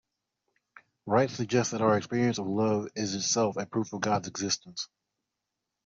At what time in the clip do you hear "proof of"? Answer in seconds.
3.67-4.01